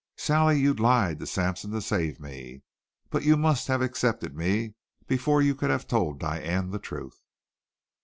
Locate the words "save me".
1.79-2.63